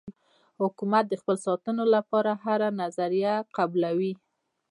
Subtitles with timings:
[0.61, 4.13] حکومت د خپل ساتلو لپاره هره نظریه قبلوي.